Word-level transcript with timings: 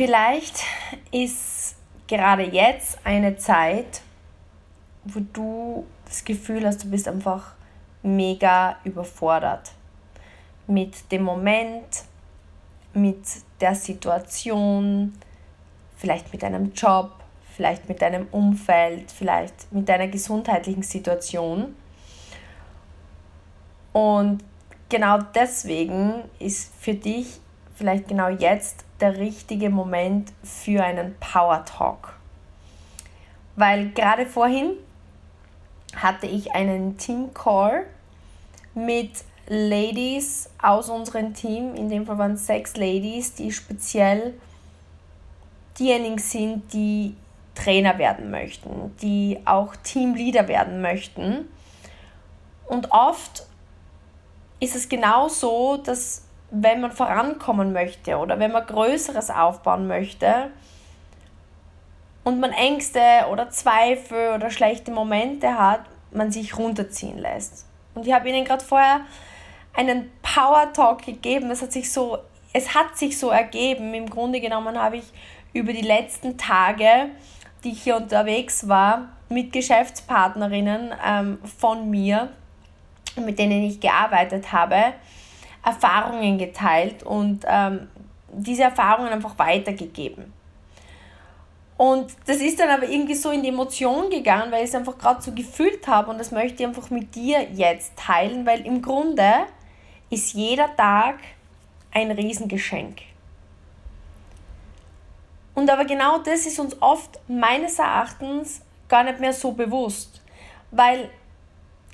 Vielleicht 0.00 0.62
ist 1.12 1.76
gerade 2.08 2.44
jetzt 2.44 2.98
eine 3.04 3.36
Zeit, 3.36 4.00
wo 5.04 5.20
du 5.20 5.84
das 6.06 6.24
Gefühl 6.24 6.66
hast, 6.66 6.84
du 6.84 6.90
bist 6.90 7.06
einfach 7.06 7.52
mega 8.02 8.78
überfordert 8.84 9.72
mit 10.66 11.12
dem 11.12 11.22
Moment, 11.22 11.84
mit 12.94 13.18
der 13.60 13.74
Situation, 13.74 15.12
vielleicht 15.98 16.32
mit 16.32 16.44
deinem 16.44 16.72
Job, 16.72 17.12
vielleicht 17.54 17.86
mit 17.86 18.00
deinem 18.00 18.26
Umfeld, 18.30 19.12
vielleicht 19.12 19.70
mit 19.70 19.86
deiner 19.86 20.08
gesundheitlichen 20.08 20.82
Situation. 20.82 21.76
Und 23.92 24.42
genau 24.88 25.18
deswegen 25.34 26.22
ist 26.38 26.72
für 26.80 26.94
dich 26.94 27.38
vielleicht 27.74 28.08
genau 28.08 28.30
jetzt 28.30 28.86
der 29.00 29.16
richtige 29.18 29.70
Moment 29.70 30.32
für 30.42 30.82
einen 30.84 31.16
Power 31.18 31.64
Talk. 31.64 32.14
Weil 33.56 33.90
gerade 33.90 34.26
vorhin 34.26 34.72
hatte 35.96 36.26
ich 36.26 36.52
einen 36.52 36.98
Team 36.98 37.34
Call 37.34 37.86
mit 38.74 39.10
Ladies 39.48 40.48
aus 40.62 40.88
unserem 40.88 41.34
Team. 41.34 41.74
In 41.74 41.88
dem 41.88 42.06
Fall 42.06 42.18
waren 42.18 42.32
es 42.34 42.46
sechs 42.46 42.76
Ladies, 42.76 43.34
die 43.34 43.50
speziell 43.50 44.34
diejenigen 45.78 46.18
sind, 46.18 46.72
die 46.72 47.16
Trainer 47.54 47.98
werden 47.98 48.30
möchten, 48.30 48.96
die 49.02 49.40
auch 49.44 49.74
Teamleader 49.76 50.46
werden 50.46 50.80
möchten. 50.80 51.48
Und 52.66 52.92
oft 52.92 53.46
ist 54.60 54.76
es 54.76 54.88
genau 54.88 55.28
so, 55.28 55.76
dass 55.78 56.22
wenn 56.50 56.80
man 56.80 56.92
vorankommen 56.92 57.72
möchte 57.72 58.16
oder 58.18 58.38
wenn 58.38 58.52
man 58.52 58.66
Größeres 58.66 59.30
aufbauen 59.30 59.86
möchte 59.86 60.50
und 62.24 62.40
man 62.40 62.52
Ängste 62.52 63.00
oder 63.30 63.50
Zweifel 63.50 64.34
oder 64.34 64.50
schlechte 64.50 64.90
Momente 64.90 65.56
hat, 65.56 65.80
man 66.10 66.32
sich 66.32 66.58
runterziehen 66.58 67.18
lässt. 67.18 67.66
Und 67.94 68.06
ich 68.06 68.12
habe 68.12 68.28
Ihnen 68.28 68.44
gerade 68.44 68.64
vorher 68.64 69.02
einen 69.74 70.10
Power 70.22 70.72
Talk 70.72 71.04
gegeben. 71.04 71.50
Es 71.50 71.62
hat 71.62 71.72
sich 71.72 71.92
so, 71.92 72.18
es 72.52 72.74
hat 72.74 72.98
sich 72.98 73.18
so 73.18 73.30
ergeben. 73.30 73.94
Im 73.94 74.10
Grunde 74.10 74.40
genommen 74.40 74.80
habe 74.80 74.96
ich 74.98 75.04
über 75.52 75.72
die 75.72 75.82
letzten 75.82 76.36
Tage, 76.36 77.10
die 77.62 77.72
ich 77.72 77.82
hier 77.82 77.96
unterwegs 77.96 78.68
war, 78.68 79.08
mit 79.28 79.52
Geschäftspartnerinnen 79.52 80.92
ähm, 81.06 81.38
von 81.58 81.88
mir, 81.88 82.30
mit 83.16 83.38
denen 83.38 83.62
ich 83.64 83.80
gearbeitet 83.80 84.52
habe, 84.52 84.94
Erfahrungen 85.64 86.38
geteilt 86.38 87.02
und 87.02 87.44
ähm, 87.46 87.88
diese 88.32 88.62
Erfahrungen 88.62 89.12
einfach 89.12 89.38
weitergegeben. 89.38 90.32
Und 91.76 92.12
das 92.26 92.36
ist 92.36 92.60
dann 92.60 92.68
aber 92.68 92.86
irgendwie 92.86 93.14
so 93.14 93.30
in 93.30 93.42
die 93.42 93.48
Emotion 93.48 94.10
gegangen, 94.10 94.52
weil 94.52 94.64
ich 94.64 94.68
es 94.68 94.74
einfach 94.74 94.98
gerade 94.98 95.22
so 95.22 95.32
gefühlt 95.32 95.86
habe 95.88 96.10
und 96.10 96.18
das 96.18 96.30
möchte 96.30 96.62
ich 96.62 96.68
einfach 96.68 96.90
mit 96.90 97.14
dir 97.14 97.42
jetzt 97.54 97.96
teilen, 97.96 98.44
weil 98.44 98.66
im 98.66 98.82
Grunde 98.82 99.46
ist 100.10 100.34
jeder 100.34 100.76
Tag 100.76 101.20
ein 101.92 102.10
Riesengeschenk. 102.10 102.98
Und 105.54 105.70
aber 105.70 105.84
genau 105.84 106.18
das 106.18 106.46
ist 106.46 106.60
uns 106.60 106.80
oft 106.82 107.18
meines 107.28 107.78
Erachtens 107.78 108.60
gar 108.88 109.02
nicht 109.02 109.20
mehr 109.20 109.32
so 109.32 109.52
bewusst, 109.52 110.20
weil 110.70 111.08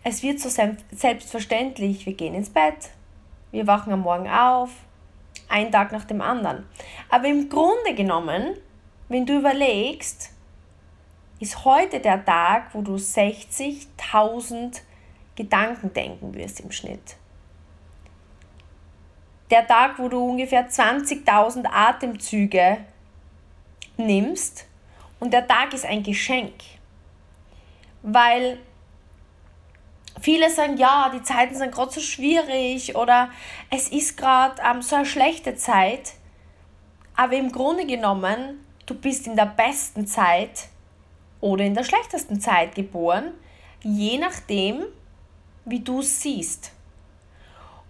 es 0.03 0.23
wird 0.23 0.41
so 0.41 0.49
selbstverständlich, 0.49 2.07
wir 2.07 2.15
gehen 2.15 2.35
ins 2.35 2.51
Bett, 2.51 2.91
wir 3.53 3.67
wachen 3.67 3.93
am 3.93 4.01
Morgen 4.01 4.29
auf, 4.29 4.71
ein 5.49 5.71
Tag 5.71 5.93
nach 5.93 6.05
dem 6.05 6.21
anderen. 6.21 6.67
Aber 7.09 7.29
im 7.29 7.49
Grunde 7.49 7.95
genommen, 7.95 8.57
wenn 9.09 9.27
du 9.27 9.39
überlegst, 9.39 10.33
ist 11.39 11.65
heute 11.65 12.01
der 12.01 12.25
Tag, 12.25 12.75
wo 12.75 12.83
du 12.83 12.95
60.000 12.95 14.81
Gedanken 15.35 15.93
denken 15.93 16.35
wirst 16.35 16.61
im 16.61 16.73
Schnitt. 16.73 17.17
Der 19.51 19.67
Tag, 19.67 19.99
wo 19.99 20.09
du 20.09 20.19
ungefähr 20.19 20.69
20.000 20.69 21.67
Atemzüge 21.71 22.79
nimmst 23.97 24.67
und 25.21 25.33
der 25.33 25.47
Tag 25.47 25.73
ist 25.73 25.85
ein 25.85 26.03
Geschenk. 26.03 26.55
Weil 28.03 28.59
viele 30.27 30.51
sagen, 30.51 30.77
ja, 30.77 31.09
die 31.15 31.23
Zeiten 31.23 31.55
sind 31.55 31.73
gerade 31.73 31.93
so 31.93 32.01
schwierig 32.01 32.97
oder 32.97 33.31
es 33.71 33.89
ist 33.91 34.17
gerade 34.17 34.61
ähm, 34.61 34.83
so 34.83 34.97
eine 34.97 35.07
schlechte 35.07 35.55
Zeit. 35.55 36.15
Aber 37.15 37.35
im 37.35 37.53
Grunde 37.53 37.87
genommen, 37.87 38.67
du 38.87 38.95
bist 38.95 39.29
in 39.29 39.37
der 39.37 39.47
besten 39.47 40.05
Zeit 40.09 40.67
oder 41.41 41.65
in 41.65 41.75
der 41.75 41.85
schlechtesten 41.85 42.41
Zeit 42.41 42.75
geboren, 42.75 43.35
je 43.85 44.19
nachdem, 44.19 44.87
wie 45.65 45.79
du 45.79 46.01
es 46.01 46.21
siehst. 46.21 46.73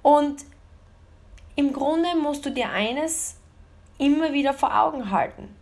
Und 0.02 0.44
im 1.54 1.72
Grunde 1.72 2.14
musst 2.16 2.44
du 2.44 2.50
dir 2.50 2.68
eines 2.68 3.40
immer 3.96 4.34
wieder 4.34 4.52
vor 4.52 4.78
Augen 4.78 5.10
halten. 5.10 5.56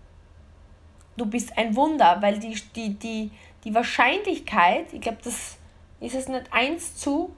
Du 1.16 1.24
bist 1.24 1.56
ein 1.56 1.76
Wunder, 1.76 2.16
weil 2.20 2.40
die, 2.40 2.60
die, 2.74 2.98
die, 2.98 3.30
die 3.62 3.72
Wahrscheinlichkeit, 3.72 4.92
ich 4.92 5.00
glaube, 5.00 5.18
das 5.22 5.58
ist 6.00 6.14
es 6.14 6.28
nicht 6.28 6.52
1 6.52 6.96
zu 6.96 7.34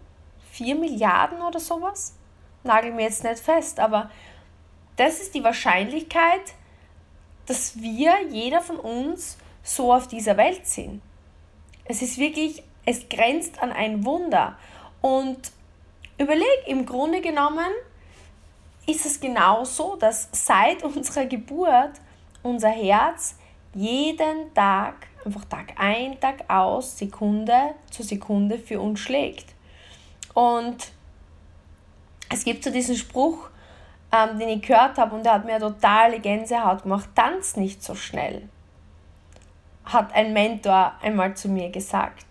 4 0.53 0.75
Milliarden 0.75 1.41
oder 1.43 1.61
sowas? 1.61 2.15
Nagel 2.63 2.93
mir 2.93 3.03
jetzt 3.03 3.25
nicht 3.25 3.39
fest, 3.39 3.79
aber 3.79 4.11
das 4.97 5.21
ist 5.21 5.35
die 5.35 5.45
Wahrscheinlichkeit, 5.45 6.55
dass 7.47 7.81
wir, 7.81 8.15
jeder 8.31 8.61
von 8.61 8.79
uns, 8.79 9.39
so 9.63 9.93
auf 9.93 10.09
dieser 10.09 10.37
Welt 10.37 10.67
sind. 10.67 11.03
Es 11.85 12.03
ist 12.03 12.19
wirklich, 12.19 12.63
es 12.85 13.09
grenzt 13.09 13.61
an 13.63 13.73
ein 13.73 14.05
Wunder. 14.05 14.57
Und 15.01 15.53
überleg, 16.19 16.67
im 16.67 16.87
Grunde 16.87 17.21
genommen 17.21 17.71
ist 18.87 19.07
es 19.07 19.21
genauso, 19.21 19.97
dass 19.97 20.29
seit 20.33 20.83
unserer 20.83 21.27
Geburt 21.27 21.93
unser 22.43 22.71
Herz 22.71 23.37
jeden 23.75 24.53
Tag 24.55 25.09
einfach 25.27 25.45
Tag 25.45 25.75
ein, 25.77 26.19
Tag 26.21 26.49
aus, 26.49 26.97
Sekunde 26.99 27.75
zu 27.91 28.03
Sekunde 28.03 28.59
für 28.59 28.81
uns 28.81 29.01
schlägt. 29.01 29.55
Und 30.33 30.93
es 32.31 32.45
gibt 32.45 32.65
so 32.65 32.71
diesen 32.71 32.97
Spruch, 32.97 33.51
ähm, 34.13 34.39
den 34.39 34.49
ich 34.49 34.63
gehört 34.63 34.99
habe 34.99 35.15
und 35.15 35.25
der 35.25 35.35
hat 35.35 35.45
mir 35.45 35.59
totale 35.59 36.21
Gänsehaut 36.21 36.85
gemacht, 36.85 37.09
tanz 37.15 37.57
nicht 37.57 37.83
so 37.83 37.95
schnell, 37.95 38.49
hat 39.85 40.15
ein 40.15 40.33
Mentor 40.33 40.93
einmal 41.03 41.37
zu 41.37 41.49
mir 41.49 41.71
gesagt. 41.71 42.25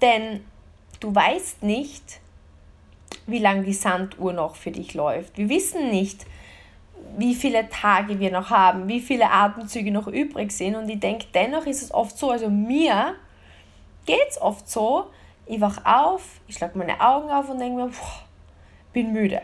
Denn 0.00 0.44
du 1.00 1.14
weißt 1.14 1.62
nicht, 1.62 2.20
wie 3.26 3.38
lange 3.38 3.62
die 3.62 3.72
Sanduhr 3.72 4.32
noch 4.32 4.56
für 4.56 4.72
dich 4.72 4.94
läuft. 4.94 5.38
Wir 5.38 5.48
wissen 5.48 5.90
nicht, 5.90 6.26
wie 7.16 7.34
viele 7.34 7.68
Tage 7.68 8.18
wir 8.18 8.30
noch 8.30 8.50
haben, 8.50 8.88
wie 8.88 9.00
viele 9.00 9.30
Atemzüge 9.30 9.90
noch 9.90 10.06
übrig 10.06 10.52
sind. 10.52 10.76
Und 10.76 10.88
ich 10.88 11.00
denke, 11.00 11.26
dennoch 11.34 11.66
ist 11.66 11.82
es 11.82 11.92
oft 11.92 12.16
so, 12.16 12.30
also 12.30 12.48
mir 12.48 13.14
geht 14.06 14.28
es 14.28 14.40
oft 14.40 14.68
so, 14.68 15.06
ich 15.46 15.60
wach 15.60 15.84
auf, 15.84 16.40
ich 16.46 16.56
schlage 16.56 16.78
meine 16.78 17.00
Augen 17.00 17.30
auf 17.30 17.48
und 17.48 17.58
denke 17.58 17.82
mir, 17.82 17.90
pff, 17.90 18.22
bin 18.92 19.12
müde. 19.12 19.42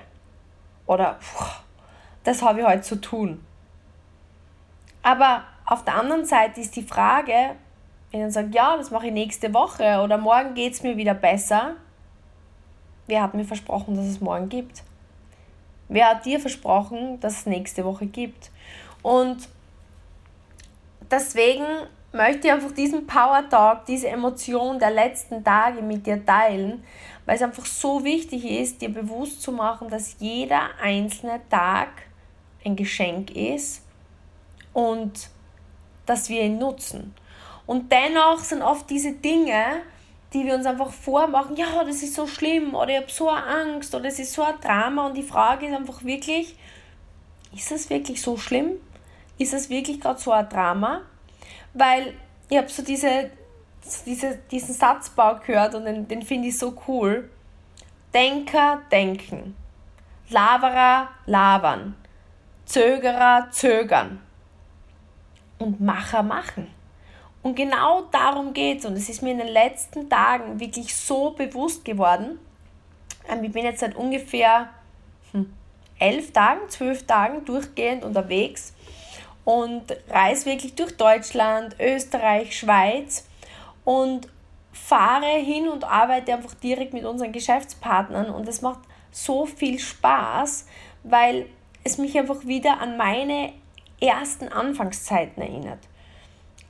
Oder 0.86 1.16
pff, 1.20 1.60
das 2.24 2.42
habe 2.42 2.60
ich 2.60 2.66
heute 2.66 2.82
zu 2.82 3.00
tun. 3.00 3.44
Aber 5.02 5.44
auf 5.66 5.84
der 5.84 5.96
anderen 5.96 6.24
Seite 6.24 6.60
ist 6.60 6.76
die 6.76 6.82
Frage, 6.82 7.56
wenn 8.10 8.26
ich 8.26 8.32
sage, 8.32 8.50
ja, 8.52 8.76
das 8.76 8.90
mache 8.90 9.08
ich 9.08 9.12
nächste 9.12 9.52
Woche 9.52 10.00
oder 10.02 10.16
morgen 10.16 10.54
geht 10.54 10.72
es 10.72 10.82
mir 10.82 10.96
wieder 10.96 11.14
besser, 11.14 11.74
wer 13.06 13.22
hat 13.22 13.34
mir 13.34 13.44
versprochen, 13.44 13.96
dass 13.96 14.06
es 14.06 14.20
morgen 14.20 14.48
gibt? 14.48 14.82
Wer 15.88 16.10
hat 16.10 16.26
dir 16.26 16.38
versprochen, 16.38 17.18
dass 17.20 17.40
es 17.40 17.46
nächste 17.46 17.84
Woche 17.84 18.06
gibt? 18.06 18.50
Und 19.02 19.48
deswegen 21.10 21.64
möchte 22.12 22.48
ich 22.48 22.52
einfach 22.52 22.72
diesen 22.72 23.06
Power 23.06 23.48
Talk, 23.48 23.86
diese 23.86 24.08
Emotion 24.08 24.78
der 24.78 24.90
letzten 24.90 25.44
Tage 25.44 25.82
mit 25.82 26.06
dir 26.06 26.24
teilen, 26.24 26.84
weil 27.26 27.36
es 27.36 27.42
einfach 27.42 27.66
so 27.66 28.04
wichtig 28.04 28.44
ist, 28.44 28.80
dir 28.80 28.90
bewusst 28.90 29.42
zu 29.42 29.52
machen, 29.52 29.88
dass 29.88 30.16
jeder 30.18 30.70
einzelne 30.80 31.40
Tag 31.48 31.88
ein 32.64 32.76
Geschenk 32.76 33.30
ist 33.30 33.82
und 34.72 35.30
dass 36.06 36.28
wir 36.28 36.42
ihn 36.42 36.58
nutzen. 36.58 37.14
Und 37.66 37.92
dennoch 37.92 38.38
sind 38.38 38.62
oft 38.62 38.88
diese 38.88 39.12
Dinge, 39.12 39.82
die 40.32 40.44
wir 40.44 40.54
uns 40.54 40.66
einfach 40.66 40.90
vormachen, 40.90 41.56
ja, 41.56 41.84
das 41.84 42.02
ist 42.02 42.14
so 42.14 42.26
schlimm 42.26 42.74
oder 42.74 42.90
ich 42.90 42.96
habe 42.96 43.10
so 43.10 43.28
eine 43.30 43.46
Angst 43.46 43.94
oder 43.94 44.06
es 44.06 44.18
ist 44.18 44.32
so 44.32 44.42
ein 44.42 44.60
Drama 44.60 45.06
und 45.06 45.16
die 45.16 45.22
Frage 45.22 45.66
ist 45.66 45.74
einfach 45.74 46.04
wirklich, 46.04 46.56
ist 47.54 47.72
es 47.72 47.88
wirklich 47.88 48.20
so 48.20 48.36
schlimm? 48.36 48.72
Ist 49.38 49.54
es 49.54 49.70
wirklich 49.70 50.00
gerade 50.00 50.20
so 50.20 50.32
ein 50.32 50.48
Drama? 50.48 51.02
Weil 51.72 52.14
ich 52.50 52.58
habe 52.58 52.68
so 52.68 52.82
diese, 52.82 53.30
diese, 54.04 54.38
diesen 54.50 54.74
Satzbau 54.74 55.36
gehört 55.36 55.74
und 55.74 55.84
den, 55.84 56.08
den 56.08 56.22
finde 56.22 56.48
ich 56.48 56.58
so 56.58 56.76
cool. 56.86 57.30
Denker 58.12 58.82
denken, 58.90 59.54
Laberer 60.30 61.08
labern, 61.26 61.94
Zögerer 62.66 63.48
zögern 63.50 64.20
und 65.58 65.80
Macher 65.80 66.22
machen. 66.22 66.68
Und 67.42 67.54
genau 67.54 68.02
darum 68.10 68.52
geht 68.52 68.80
es. 68.80 68.84
Und 68.84 68.94
es 68.94 69.08
ist 69.08 69.22
mir 69.22 69.30
in 69.30 69.38
den 69.38 69.48
letzten 69.48 70.08
Tagen 70.08 70.58
wirklich 70.60 70.94
so 70.94 71.30
bewusst 71.30 71.84
geworden. 71.84 72.38
Ähm, 73.28 73.44
ich 73.44 73.52
bin 73.52 73.64
jetzt 73.64 73.80
seit 73.80 73.96
ungefähr 73.96 74.68
hm, 75.32 75.52
elf 75.98 76.32
Tagen, 76.32 76.68
zwölf 76.68 77.06
Tagen 77.06 77.44
durchgehend 77.44 78.04
unterwegs 78.04 78.74
und 79.44 79.84
reise 80.10 80.46
wirklich 80.46 80.74
durch 80.74 80.96
Deutschland, 80.96 81.76
Österreich, 81.80 82.58
Schweiz 82.58 83.26
und 83.84 84.28
fahre 84.72 85.38
hin 85.38 85.68
und 85.68 85.84
arbeite 85.84 86.34
einfach 86.34 86.54
direkt 86.54 86.92
mit 86.92 87.04
unseren 87.04 87.32
Geschäftspartnern 87.32 88.30
und 88.30 88.46
es 88.46 88.60
macht 88.60 88.80
so 89.10 89.46
viel 89.46 89.78
Spaß, 89.78 90.66
weil 91.02 91.46
es 91.82 91.96
mich 91.96 92.18
einfach 92.18 92.44
wieder 92.44 92.80
an 92.80 92.96
meine 92.98 93.54
ersten 94.00 94.48
Anfangszeiten 94.48 95.42
erinnert. 95.42 95.80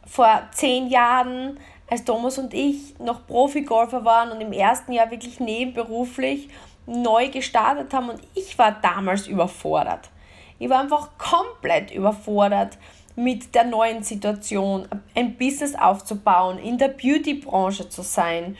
Vor 0.08 0.42
zehn 0.52 0.88
Jahren, 0.88 1.58
als 1.90 2.04
Thomas 2.04 2.38
und 2.38 2.54
ich 2.54 2.98
noch 2.98 3.26
Profi-Golfer 3.26 4.04
waren 4.04 4.30
und 4.30 4.40
im 4.40 4.52
ersten 4.52 4.92
Jahr 4.92 5.10
wirklich 5.10 5.40
nebenberuflich 5.40 6.48
neu 6.86 7.28
gestartet 7.28 7.92
haben 7.92 8.10
und 8.10 8.20
ich 8.34 8.58
war 8.58 8.72
damals 8.72 9.26
überfordert. 9.26 10.10
Ich 10.58 10.68
war 10.68 10.80
einfach 10.80 11.10
komplett 11.18 11.90
überfordert 11.90 12.78
mit 13.14 13.54
der 13.54 13.64
neuen 13.64 14.02
Situation, 14.02 14.86
ein 15.14 15.36
Business 15.36 15.74
aufzubauen, 15.74 16.58
in 16.58 16.78
der 16.78 16.88
Beauty-Branche 16.88 17.88
zu 17.88 18.02
sein, 18.02 18.56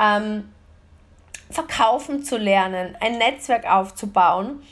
ähm, 0.00 0.48
verkaufen 1.50 2.22
zu 2.22 2.36
lernen, 2.36 2.96
ein 3.00 3.18
Netzwerk 3.18 3.68
aufzubauen. 3.70 4.62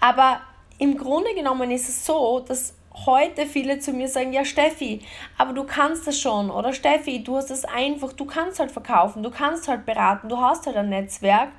Aber 0.00 0.40
im 0.78 0.96
Grunde 0.96 1.34
genommen 1.34 1.70
ist 1.70 1.88
es 1.88 2.04
so, 2.04 2.40
dass 2.40 2.74
heute 2.94 3.46
viele 3.46 3.78
zu 3.78 3.92
mir 3.92 4.08
sagen, 4.08 4.32
ja 4.32 4.44
Steffi, 4.44 5.00
aber 5.38 5.52
du 5.52 5.64
kannst 5.64 6.06
das 6.06 6.18
schon 6.18 6.50
oder 6.50 6.72
Steffi, 6.72 7.22
du 7.22 7.36
hast 7.36 7.50
es 7.50 7.64
einfach, 7.64 8.12
du 8.12 8.24
kannst 8.24 8.60
halt 8.60 8.70
verkaufen, 8.70 9.22
du 9.22 9.30
kannst 9.30 9.68
halt 9.68 9.86
beraten, 9.86 10.28
du 10.28 10.38
hast 10.38 10.66
halt 10.66 10.76
ein 10.76 10.88
Netzwerk. 10.88 11.50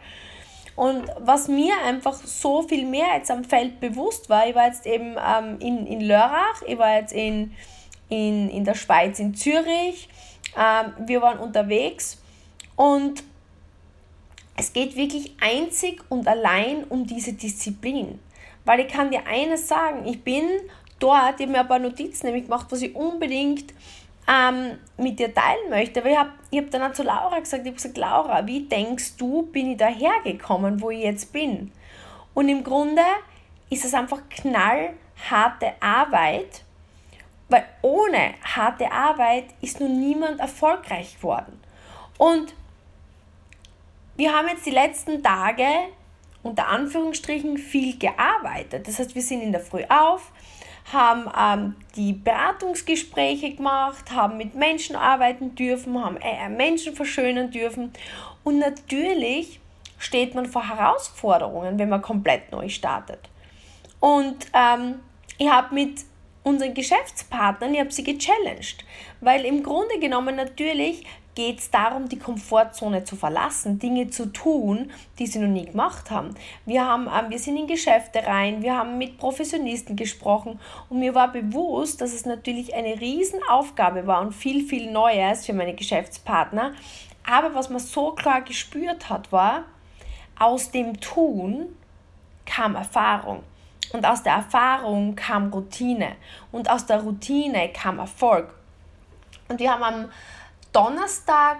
Und 0.75 1.06
was 1.19 1.47
mir 1.47 1.74
einfach 1.85 2.13
so 2.13 2.63
viel 2.63 2.85
mehr 2.85 3.15
jetzt 3.15 3.30
am 3.30 3.44
Feld 3.44 3.80
bewusst 3.80 4.30
war, 4.30 4.47
ich 4.47 4.56
war 4.56 4.68
jetzt 4.68 4.88
eben 4.88 5.15
ähm, 5.18 5.57
in, 5.59 5.85
in 5.85 6.01
Lörrach, 6.01 6.63
ich 6.65 6.77
war 6.77 6.95
jetzt 6.95 7.13
in, 7.13 7.53
in, 8.09 8.50
in 8.50 8.65
der 8.65 8.74
Schweiz, 8.74 9.19
in 9.19 9.35
Zürich, 9.35 10.09
ähm, 10.57 10.94
wir 11.07 11.21
waren 11.21 11.38
unterwegs 11.38 12.21
und 12.75 13.24
es 14.56 14.74
geht 14.74 14.95
wirklich 14.95 15.35
einzig 15.41 16.01
und 16.09 16.27
allein 16.27 16.83
um 16.85 17.06
diese 17.06 17.33
Disziplin. 17.33 18.19
Weil 18.65 18.81
ich 18.81 18.88
kann 18.88 19.12
dir 19.12 19.27
eines 19.27 19.68
sagen, 19.68 20.07
ich 20.07 20.24
bin 20.24 20.45
dort, 21.03 21.39
ich 21.39 21.45
habe 21.45 21.51
mir 21.51 21.59
ein 21.59 21.67
paar 21.67 21.79
Notizen 21.79 22.27
nämlich 22.27 22.45
gemacht, 22.45 22.67
was 22.69 22.81
ich 22.81 22.95
unbedingt 22.95 23.73
ähm, 24.27 24.77
mit 24.97 25.19
dir 25.19 25.33
teilen 25.33 25.69
möchte. 25.69 26.00
Aber 26.00 26.09
ich 26.09 26.17
habe 26.17 26.29
ich 26.50 26.59
hab 26.59 26.71
dann 26.71 26.83
auch 26.83 26.94
zu 26.94 27.03
Laura 27.03 27.39
gesagt, 27.39 27.63
ich 27.63 27.67
habe 27.67 27.75
gesagt, 27.75 27.97
Laura, 27.97 28.45
wie 28.47 28.61
denkst 28.61 29.17
du, 29.17 29.44
bin 29.44 29.71
ich 29.71 29.77
dahergekommen, 29.77 30.81
wo 30.81 30.89
ich 30.89 31.03
jetzt 31.03 31.33
bin? 31.33 31.71
Und 32.33 32.50
im 32.50 32.63
Grunde 32.63 33.01
ist 33.69 33.85
es 33.85 33.94
einfach 33.94 34.21
knallharte 34.29 35.73
Arbeit, 35.79 36.63
weil 37.49 37.65
ohne 37.81 38.35
harte 38.44 38.91
Arbeit 38.91 39.45
ist 39.61 39.79
nun 39.79 39.99
niemand 39.99 40.39
erfolgreich 40.39 41.17
geworden. 41.17 41.59
Und 42.17 42.53
wir 44.15 44.33
haben 44.33 44.47
jetzt 44.47 44.65
die 44.65 44.71
letzten 44.71 45.21
Tage 45.21 45.65
unter 46.44 46.67
Anführungsstrichen 46.67 47.57
viel 47.57 47.97
gearbeitet. 47.97 48.88
Das 48.88 48.99
heißt, 48.99 49.15
wir 49.15 49.21
sind 49.21 49.41
in 49.41 49.51
der 49.51 49.61
Früh 49.61 49.83
auf, 49.89 50.31
haben 50.91 51.30
ähm, 51.38 51.75
die 51.95 52.13
Beratungsgespräche 52.13 53.56
gemacht, 53.56 54.12
haben 54.12 54.38
mit 54.38 54.56
Menschen 54.56 54.95
arbeiten 54.95 55.56
dürfen, 55.56 56.03
haben 56.03 56.18
äh, 56.18 56.50
Menschen 56.50 56.95
verschönern 56.95 57.51
dürfen. 57.51 57.94
Und 58.44 58.59
natürlich 58.59 59.59
steht 59.97 60.35
man 60.35 60.45
vor 60.45 60.68
Herausforderungen, 60.68 61.80
wenn 61.80 61.89
man 61.89 62.01
komplett 62.01 62.51
neu 62.51 62.68
startet. 62.69 63.19
Und 64.00 64.47
ähm, 64.53 65.00
ich 65.38 65.50
habe 65.50 65.74
mit 65.74 66.01
unseren 66.44 66.74
Geschäftspartnern, 66.74 67.74
ich 67.74 67.80
habe 67.80 67.91
sie 67.91 68.03
gechallenged, 68.03 68.83
weil 69.21 69.45
im 69.45 69.63
Grunde 69.63 69.97
genommen 70.00 70.35
natürlich 70.35 71.06
geht 71.35 71.59
es 71.59 71.71
darum, 71.71 72.09
die 72.09 72.19
Komfortzone 72.19 73.03
zu 73.03 73.15
verlassen, 73.15 73.80
Dinge 73.80 74.09
zu 74.09 74.31
tun, 74.31 74.91
die 75.19 75.27
sie 75.27 75.39
noch 75.39 75.47
nie 75.47 75.65
gemacht 75.65 76.12
haben. 76.12 76.35
Wir, 76.65 76.85
haben 76.85 77.07
ähm, 77.07 77.30
wir 77.30 77.39
sind 77.39 77.57
in 77.57 77.68
Geschäfte 77.68 78.25
rein, 78.25 78.62
wir 78.62 78.75
haben 78.75 78.97
mit 78.97 79.18
Professionisten 79.18 79.95
gesprochen 79.95 80.59
und 80.89 81.00
mir 81.00 81.15
war 81.15 81.31
bewusst, 81.31 82.01
dass 82.01 82.13
es 82.13 82.25
natürlich 82.25 82.74
eine 82.74 83.00
Riesenaufgabe 83.00 84.06
war 84.07 84.21
und 84.21 84.33
viel, 84.33 84.65
viel 84.65 84.91
Neues 84.91 85.45
für 85.45 85.53
meine 85.53 85.74
Geschäftspartner. 85.74 86.74
Aber 87.25 87.56
was 87.56 87.69
man 87.69 87.80
so 87.80 88.12
klar 88.12 88.41
gespürt 88.41 89.09
hat, 89.09 89.31
war, 89.31 89.63
aus 90.38 90.71
dem 90.71 91.00
Tun 91.00 91.75
kam 92.45 92.75
Erfahrung. 92.75 93.44
Und 93.94 94.06
aus 94.06 94.24
der 94.24 94.33
Erfahrung 94.33 95.15
kam 95.15 95.51
Routine. 95.53 96.15
Und 96.51 96.69
aus 96.69 96.85
der 96.85 97.01
Routine 97.01 97.69
kam 97.69 98.00
Erfolg. 98.00 98.53
Und 99.47 99.59
wir 99.59 99.71
haben 99.71 99.83
am 99.83 100.09
Donnerstag 100.73 101.57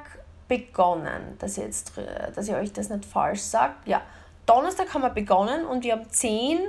begonnen, 0.48 1.38
dass 1.40 1.58
ich, 1.58 1.64
jetzt, 1.64 1.94
dass 2.36 2.48
ich 2.48 2.54
euch 2.54 2.74
das 2.74 2.90
nicht 2.90 3.06
falsch 3.06 3.42
sage. 3.42 3.74
Ja, 3.86 4.02
Donnerstag 4.46 4.94
haben 4.94 5.02
wir 5.02 5.10
begonnen 5.10 5.66
und 5.66 5.84
wir 5.84 5.94
haben 5.94 6.10
zehn 6.10 6.60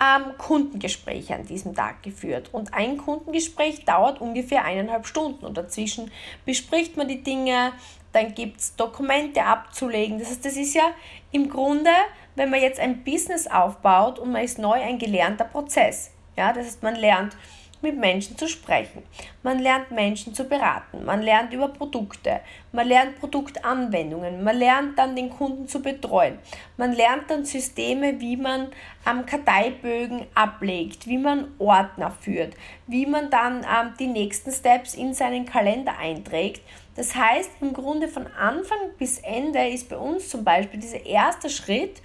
ähm, 0.00 0.32
Kundengespräche 0.38 1.34
an 1.34 1.44
diesem 1.44 1.74
Tag 1.74 2.02
geführt. 2.02 2.48
Und 2.52 2.72
ein 2.72 2.96
Kundengespräch 2.96 3.84
dauert 3.84 4.20
ungefähr 4.20 4.64
eineinhalb 4.64 5.06
Stunden 5.06 5.44
und 5.44 5.56
dazwischen 5.56 6.10
bespricht 6.46 6.96
man 6.96 7.08
die 7.08 7.22
Dinge, 7.22 7.72
dann 8.12 8.34
gibt 8.34 8.60
es 8.60 8.74
Dokumente 8.76 9.44
abzulegen. 9.44 10.18
Das 10.18 10.30
heißt, 10.30 10.44
das 10.44 10.56
ist 10.56 10.74
ja 10.74 10.90
im 11.30 11.48
Grunde, 11.48 11.90
wenn 12.34 12.50
man 12.50 12.60
jetzt 12.60 12.80
ein 12.80 13.04
Business 13.04 13.46
aufbaut 13.46 14.18
und 14.18 14.32
man 14.32 14.42
ist 14.42 14.58
neu 14.58 14.80
ein 14.80 14.98
gelernter 14.98 15.44
Prozess. 15.44 16.10
Ja, 16.36 16.52
das 16.52 16.66
heißt, 16.66 16.82
man 16.82 16.96
lernt 16.96 17.36
mit 17.82 17.96
Menschen 17.98 18.36
zu 18.36 18.48
sprechen. 18.48 19.02
Man 19.42 19.58
lernt 19.58 19.90
Menschen 19.90 20.34
zu 20.34 20.44
beraten. 20.44 21.04
Man 21.04 21.22
lernt 21.22 21.52
über 21.52 21.68
Produkte. 21.68 22.40
Man 22.72 22.86
lernt 22.86 23.18
Produktanwendungen. 23.18 24.44
Man 24.44 24.56
lernt 24.56 24.98
dann 24.98 25.16
den 25.16 25.30
Kunden 25.30 25.66
zu 25.68 25.80
betreuen. 25.80 26.38
Man 26.76 26.92
lernt 26.92 27.30
dann 27.30 27.44
Systeme, 27.44 28.20
wie 28.20 28.36
man 28.36 28.68
am 29.04 29.24
Karteibögen 29.26 30.26
ablegt, 30.34 31.06
wie 31.06 31.18
man 31.18 31.48
Ordner 31.58 32.10
führt, 32.10 32.54
wie 32.86 33.06
man 33.06 33.30
dann 33.30 33.64
ähm, 33.64 33.94
die 33.98 34.06
nächsten 34.06 34.52
Steps 34.52 34.94
in 34.94 35.14
seinen 35.14 35.46
Kalender 35.46 35.96
einträgt. 35.98 36.62
Das 36.96 37.14
heißt, 37.14 37.50
im 37.60 37.72
Grunde 37.72 38.08
von 38.08 38.26
Anfang 38.26 38.78
bis 38.98 39.18
Ende 39.18 39.68
ist 39.68 39.88
bei 39.88 39.96
uns 39.96 40.28
zum 40.28 40.44
Beispiel 40.44 40.80
dieser 40.80 41.06
erste 41.06 41.48
Schritt 41.48 42.02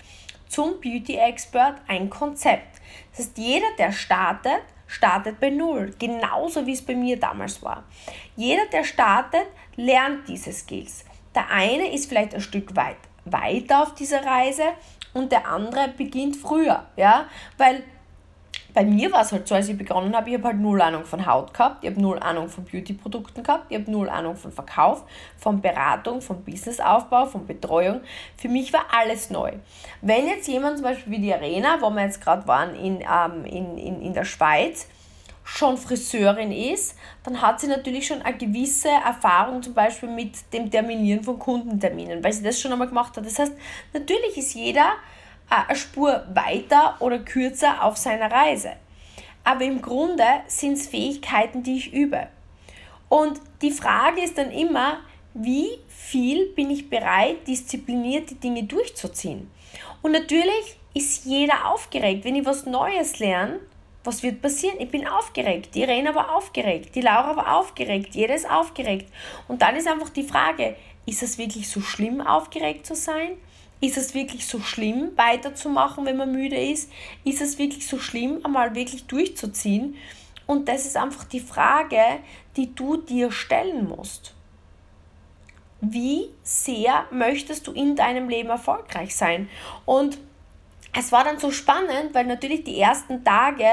zum 0.47 0.79
Beauty 0.79 1.15
Expert 1.15 1.81
ein 1.87 2.09
Konzept. 2.09 2.79
Das 3.11 3.25
heißt, 3.25 3.37
jeder, 3.37 3.67
der 3.77 3.91
startet, 3.91 4.61
startet 4.87 5.39
bei 5.39 5.49
Null, 5.49 5.93
genauso 5.99 6.65
wie 6.65 6.73
es 6.73 6.85
bei 6.85 6.95
mir 6.95 7.19
damals 7.19 7.61
war. 7.63 7.83
Jeder, 8.35 8.65
der 8.71 8.83
startet, 8.83 9.47
lernt 9.75 10.27
diese 10.27 10.51
Skills. 10.51 11.05
Der 11.33 11.49
eine 11.49 11.93
ist 11.93 12.07
vielleicht 12.07 12.33
ein 12.33 12.41
Stück 12.41 12.75
weit 12.75 12.97
weiter 13.25 13.81
auf 13.81 13.95
dieser 13.95 14.25
Reise 14.25 14.63
und 15.13 15.31
der 15.31 15.47
andere 15.47 15.89
beginnt 15.89 16.35
früher, 16.35 16.85
ja, 16.95 17.27
weil 17.57 17.83
bei 18.75 18.83
mir 18.83 19.09
war 19.11 19.21
es 19.21 19.31
halt 19.31 19.47
so, 19.47 19.55
als 19.55 19.69
ich 19.69 19.77
begonnen 19.77 20.13
habe, 20.15 20.29
ich 20.29 20.35
habe 20.35 20.49
halt 20.49 20.59
null 20.59 20.81
Ahnung 20.81 21.05
von 21.05 21.25
Haut 21.25 21.53
gehabt, 21.53 21.83
ich 21.83 21.89
habe 21.89 22.01
null 22.01 22.19
Ahnung 22.19 22.49
von 22.49 22.65
Beauty-Produkten 22.65 23.41
gehabt, 23.41 23.67
ich 23.69 23.79
habe 23.79 23.89
null 23.89 24.09
Ahnung 24.09 24.35
von 24.35 24.51
Verkauf, 24.51 25.05
von 25.37 25.61
Beratung, 25.61 26.21
von 26.21 26.43
Businessaufbau, 26.43 27.25
von 27.25 27.47
Betreuung. 27.47 28.01
Für 28.35 28.49
mich 28.49 28.73
war 28.73 28.87
alles 28.91 29.29
neu. 29.29 29.53
Wenn 30.01 30.27
jetzt 30.27 30.49
jemand 30.49 30.77
zum 30.77 30.83
Beispiel 30.83 31.13
wie 31.13 31.19
die 31.19 31.33
Arena, 31.33 31.77
wo 31.79 31.89
wir 31.89 32.03
jetzt 32.03 32.21
gerade 32.21 32.45
waren 32.47 32.75
in, 32.75 32.99
ähm, 33.01 33.45
in, 33.45 33.77
in, 33.77 34.01
in 34.01 34.13
der 34.13 34.25
Schweiz, 34.25 34.87
schon 35.45 35.77
Friseurin 35.77 36.51
ist, 36.51 36.97
dann 37.23 37.41
hat 37.41 37.61
sie 37.61 37.67
natürlich 37.67 38.07
schon 38.07 38.21
eine 38.23 38.35
gewisse 38.35 38.89
Erfahrung 38.89 39.63
zum 39.63 39.73
Beispiel 39.73 40.09
mit 40.09 40.51
dem 40.51 40.69
Terminieren 40.69 41.23
von 41.23 41.39
Kundenterminen, 41.39 42.21
weil 42.23 42.33
sie 42.33 42.43
das 42.43 42.59
schon 42.59 42.73
einmal 42.73 42.87
gemacht 42.87 43.15
hat. 43.15 43.25
Das 43.25 43.39
heißt, 43.39 43.53
natürlich 43.93 44.37
ist 44.37 44.53
jeder 44.55 44.93
eine 45.49 45.75
Spur 45.75 46.25
weiter 46.33 46.95
oder 46.99 47.19
kürzer 47.19 47.83
auf 47.83 47.97
seiner 47.97 48.31
Reise. 48.31 48.73
Aber 49.43 49.63
im 49.63 49.81
Grunde 49.81 50.25
sind 50.47 50.73
es 50.73 50.87
Fähigkeiten, 50.87 51.63
die 51.63 51.77
ich 51.77 51.93
übe. 51.93 52.27
Und 53.09 53.39
die 53.61 53.71
Frage 53.71 54.21
ist 54.21 54.37
dann 54.37 54.51
immer, 54.51 54.97
wie 55.33 55.67
viel 55.87 56.47
bin 56.53 56.71
ich 56.71 56.89
bereit, 56.89 57.47
diszipliniert 57.47 58.29
die 58.31 58.39
Dinge 58.39 58.63
durchzuziehen? 58.63 59.51
Und 60.01 60.13
natürlich 60.13 60.77
ist 60.93 61.25
jeder 61.25 61.69
aufgeregt. 61.69 62.23
Wenn 62.23 62.35
ich 62.35 62.45
was 62.45 62.65
Neues 62.65 63.19
lerne, 63.19 63.59
was 64.03 64.23
wird 64.23 64.41
passieren? 64.41 64.79
Ich 64.79 64.89
bin 64.89 65.07
aufgeregt. 65.07 65.75
Die 65.75 65.81
Irene 65.81 66.15
war 66.15 66.35
aufgeregt. 66.35 66.95
Die 66.95 67.01
Laura 67.01 67.35
war 67.35 67.57
aufgeregt. 67.57 68.15
Jeder 68.15 68.35
ist 68.35 68.49
aufgeregt. 68.49 69.11
Und 69.47 69.61
dann 69.61 69.75
ist 69.75 69.87
einfach 69.87 70.09
die 70.09 70.23
Frage, 70.23 70.75
ist 71.05 71.23
es 71.23 71.37
wirklich 71.37 71.69
so 71.69 71.81
schlimm, 71.81 72.21
aufgeregt 72.21 72.85
zu 72.85 72.95
sein? 72.95 73.31
Ist 73.81 73.97
es 73.97 74.13
wirklich 74.13 74.47
so 74.47 74.59
schlimm, 74.59 75.11
weiterzumachen, 75.15 76.05
wenn 76.05 76.17
man 76.17 76.31
müde 76.31 76.57
ist? 76.57 76.91
Ist 77.23 77.41
es 77.41 77.57
wirklich 77.57 77.87
so 77.87 77.99
schlimm, 77.99 78.39
einmal 78.43 78.73
wirklich 78.73 79.05
durchzuziehen? 79.05 79.95
Und 80.47 80.67
das 80.67 80.85
ist 80.85 80.97
einfach 80.97 81.23
die 81.25 81.39
Frage, 81.39 82.19
die 82.55 82.73
du 82.73 82.97
dir 82.97 83.31
stellen 83.31 83.87
musst. 83.87 84.33
Wie 85.81 86.29
sehr 86.43 87.05
möchtest 87.11 87.67
du 87.67 87.71
in 87.71 87.95
deinem 87.95 88.29
Leben 88.29 88.49
erfolgreich 88.49 89.15
sein? 89.15 89.49
Und 89.85 90.17
es 90.97 91.11
war 91.11 91.25
dann 91.25 91.39
so 91.39 91.51
spannend, 91.51 92.13
weil 92.13 92.25
natürlich 92.25 92.63
die 92.63 92.79
ersten 92.79 93.23
Tage, 93.25 93.65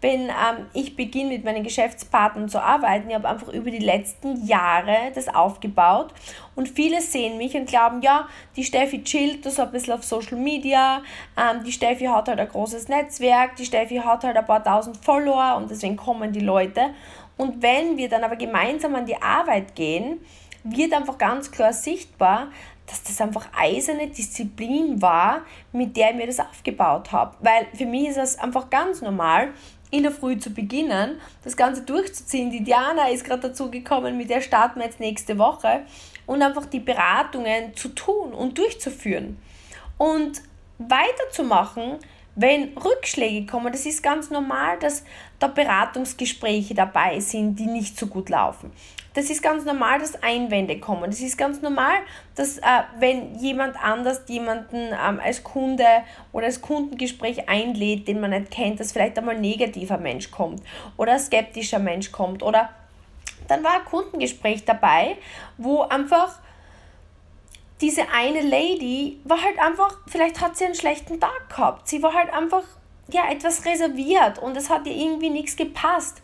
wenn 0.00 0.28
ähm, 0.28 0.66
ich 0.74 0.94
beginne 0.94 1.30
mit 1.30 1.44
meinen 1.44 1.64
Geschäftspartnern 1.64 2.48
zu 2.48 2.62
arbeiten, 2.62 3.08
ich 3.08 3.16
habe 3.16 3.28
einfach 3.28 3.48
über 3.48 3.70
die 3.70 3.80
letzten 3.80 4.46
Jahre 4.46 5.10
das 5.12 5.28
aufgebaut. 5.28 6.14
Und 6.54 6.68
viele 6.68 7.00
sehen 7.00 7.36
mich 7.36 7.56
und 7.56 7.66
glauben, 7.66 8.00
ja, 8.00 8.28
die 8.54 8.62
Steffi 8.62 9.02
chillt 9.02 9.44
so 9.44 9.62
ein 9.62 9.72
bisschen 9.72 9.94
auf 9.94 10.04
Social 10.04 10.38
Media, 10.38 11.02
ähm, 11.36 11.64
die 11.64 11.72
Steffi 11.72 12.04
hat 12.04 12.28
halt 12.28 12.38
ein 12.38 12.48
großes 12.48 12.88
Netzwerk, 12.88 13.56
die 13.56 13.64
Steffi 13.64 13.96
hat 13.96 14.22
halt 14.22 14.36
ein 14.36 14.46
paar 14.46 14.62
tausend 14.62 14.98
Follower 14.98 15.56
und 15.56 15.70
deswegen 15.70 15.96
kommen 15.96 16.32
die 16.32 16.40
Leute. 16.40 16.90
Und 17.36 17.60
wenn 17.60 17.96
wir 17.96 18.08
dann 18.08 18.22
aber 18.22 18.36
gemeinsam 18.36 18.94
an 18.94 19.06
die 19.06 19.20
Arbeit 19.20 19.74
gehen, 19.74 20.20
wird 20.62 20.92
einfach 20.92 21.18
ganz 21.18 21.50
klar 21.50 21.72
sichtbar, 21.72 22.48
dass 22.88 23.02
das 23.02 23.20
einfach 23.20 23.46
eiserne 23.56 24.08
Disziplin 24.08 25.00
war, 25.00 25.42
mit 25.72 25.96
der 25.96 26.10
ich 26.10 26.16
mir 26.16 26.26
das 26.26 26.40
aufgebaut 26.40 27.12
habe. 27.12 27.36
Weil 27.40 27.66
für 27.74 27.86
mich 27.86 28.08
ist 28.08 28.16
es 28.16 28.38
einfach 28.38 28.70
ganz 28.70 29.02
normal, 29.02 29.52
in 29.90 30.02
der 30.02 30.12
Früh 30.12 30.38
zu 30.38 30.50
beginnen, 30.50 31.20
das 31.44 31.56
Ganze 31.56 31.82
durchzuziehen. 31.82 32.50
Die 32.50 32.62
Diana 32.62 33.08
ist 33.08 33.24
gerade 33.24 33.48
dazu 33.48 33.70
gekommen, 33.70 34.16
mit 34.16 34.30
der 34.30 34.40
starten 34.40 34.80
wir 34.80 34.86
jetzt 34.86 35.00
nächste 35.00 35.38
Woche 35.38 35.84
und 36.26 36.42
einfach 36.42 36.66
die 36.66 36.80
Beratungen 36.80 37.74
zu 37.74 37.88
tun 37.88 38.32
und 38.32 38.58
durchzuführen. 38.58 39.38
Und 39.96 40.42
weiterzumachen, 40.78 41.98
wenn 42.34 42.76
Rückschläge 42.78 43.46
kommen, 43.46 43.72
das 43.72 43.84
ist 43.84 44.02
ganz 44.02 44.30
normal, 44.30 44.78
dass 44.78 45.04
da 45.38 45.48
Beratungsgespräche 45.48 46.74
dabei 46.74 47.18
sind, 47.18 47.56
die 47.56 47.66
nicht 47.66 47.98
so 47.98 48.06
gut 48.06 48.28
laufen. 48.28 48.70
Das 49.14 49.30
ist 49.30 49.42
ganz 49.42 49.64
normal, 49.64 49.98
dass 49.98 50.22
Einwände 50.22 50.78
kommen. 50.78 51.10
Das 51.10 51.20
ist 51.20 51.36
ganz 51.36 51.60
normal, 51.62 51.94
dass 52.34 52.58
äh, 52.58 52.62
wenn 52.98 53.34
jemand 53.36 53.82
anders 53.82 54.22
jemanden 54.28 54.76
ähm, 54.76 55.20
als 55.22 55.42
Kunde 55.42 55.86
oder 56.32 56.46
als 56.46 56.60
Kundengespräch 56.60 57.48
einlädt, 57.48 58.06
den 58.06 58.20
man 58.20 58.30
nicht 58.30 58.50
kennt, 58.50 58.80
dass 58.80 58.92
vielleicht 58.92 59.18
einmal 59.18 59.36
ein 59.36 59.40
negativer 59.40 59.98
Mensch 59.98 60.30
kommt 60.30 60.62
oder 60.96 61.12
ein 61.12 61.20
skeptischer 61.20 61.78
Mensch 61.78 62.12
kommt 62.12 62.42
oder 62.42 62.70
dann 63.48 63.64
war 63.64 63.76
ein 63.76 63.84
Kundengespräch 63.84 64.64
dabei, 64.64 65.16
wo 65.56 65.82
einfach 65.82 66.38
diese 67.80 68.02
eine 68.12 68.42
Lady 68.42 69.20
war 69.24 69.42
halt 69.42 69.58
einfach, 69.58 69.98
vielleicht 70.06 70.40
hat 70.40 70.56
sie 70.56 70.64
einen 70.64 70.74
schlechten 70.74 71.20
Tag 71.20 71.48
gehabt. 71.48 71.88
Sie 71.88 72.02
war 72.02 72.12
halt 72.12 72.32
einfach 72.32 72.64
ja 73.10 73.30
etwas 73.30 73.64
reserviert 73.64 74.38
und 74.38 74.56
es 74.56 74.68
hat 74.68 74.86
ihr 74.86 74.94
irgendwie 74.94 75.30
nichts 75.30 75.56
gepasst. 75.56 76.20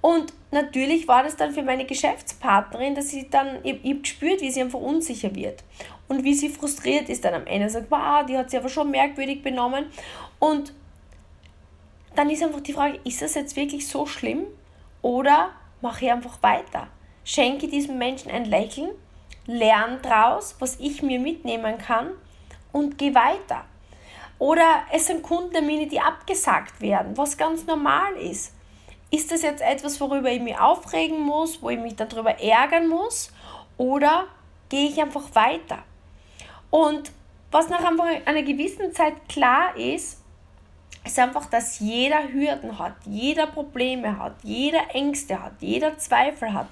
Und 0.00 0.32
natürlich 0.50 1.08
war 1.08 1.24
das 1.24 1.36
dann 1.36 1.52
für 1.52 1.62
meine 1.62 1.84
Geschäftspartnerin, 1.84 2.94
dass 2.94 3.08
sie 3.08 3.28
dann, 3.28 3.58
ich, 3.64 3.84
ich 3.84 4.02
gespürt, 4.02 4.40
wie 4.40 4.50
sie 4.50 4.62
einfach 4.62 4.78
unsicher 4.78 5.34
wird 5.34 5.64
und 6.06 6.24
wie 6.24 6.34
sie 6.34 6.48
frustriert 6.48 7.08
ist 7.08 7.24
dann 7.24 7.34
am 7.34 7.46
Ende. 7.46 7.68
Sagt, 7.68 7.90
wow, 7.90 8.24
die 8.24 8.36
hat 8.36 8.50
sich 8.50 8.58
aber 8.58 8.68
schon 8.68 8.90
merkwürdig 8.90 9.42
benommen. 9.42 9.86
Und 10.38 10.72
dann 12.14 12.30
ist 12.30 12.42
einfach 12.42 12.60
die 12.60 12.72
Frage, 12.72 13.00
ist 13.04 13.22
das 13.22 13.34
jetzt 13.34 13.56
wirklich 13.56 13.86
so 13.86 14.06
schlimm 14.06 14.44
oder 15.02 15.50
mache 15.80 16.04
ich 16.04 16.12
einfach 16.12 16.42
weiter? 16.42 16.88
Schenke 17.24 17.68
diesem 17.68 17.98
Menschen 17.98 18.30
ein 18.30 18.44
Lächeln, 18.44 18.90
lerne 19.46 19.98
draus, 19.98 20.56
was 20.60 20.78
ich 20.80 21.02
mir 21.02 21.18
mitnehmen 21.18 21.76
kann 21.78 22.10
und 22.72 22.98
gehe 22.98 23.14
weiter. 23.14 23.64
Oder 24.38 24.84
es 24.92 25.06
sind 25.06 25.22
Kundentermine, 25.22 25.88
die 25.88 26.00
abgesagt 26.00 26.80
werden, 26.80 27.16
was 27.16 27.36
ganz 27.36 27.66
normal 27.66 28.14
ist 28.14 28.54
ist 29.10 29.30
das 29.32 29.42
jetzt 29.42 29.62
etwas, 29.62 30.00
worüber 30.00 30.30
ich 30.30 30.40
mich 30.40 30.58
aufregen 30.58 31.20
muss, 31.20 31.62
wo 31.62 31.70
ich 31.70 31.78
mich 31.78 31.96
darüber 31.96 32.38
ärgern 32.38 32.88
muss 32.88 33.32
oder 33.76 34.26
gehe 34.68 34.88
ich 34.88 35.00
einfach 35.00 35.34
weiter? 35.34 35.78
Und 36.70 37.10
was 37.50 37.68
nach 37.70 37.82
einer 37.82 38.42
gewissen 38.42 38.92
Zeit 38.92 39.28
klar 39.28 39.74
ist, 39.76 40.22
ist 41.04 41.18
einfach, 41.18 41.46
dass 41.46 41.78
jeder 41.78 42.28
Hürden 42.30 42.78
hat, 42.78 42.94
jeder 43.06 43.46
Probleme 43.46 44.18
hat, 44.18 44.34
jeder 44.42 44.94
Ängste 44.94 45.42
hat, 45.42 45.52
jeder 45.60 45.96
Zweifel 45.96 46.52
hat. 46.52 46.68